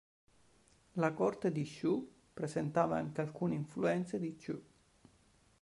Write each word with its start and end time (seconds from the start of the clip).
La 0.93 1.13
corte 1.13 1.51
di 1.51 1.63
Shu 1.63 2.11
presentava 2.33 2.97
anche 2.97 3.21
alcune 3.21 3.53
influenze 3.53 4.17
Chu. 4.43 4.59